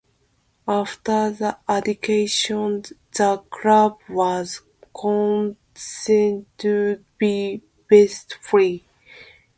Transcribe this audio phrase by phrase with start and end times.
[0.67, 2.81] After the Administration,
[3.15, 4.63] the Club was
[4.99, 8.83] considered to be "debt free".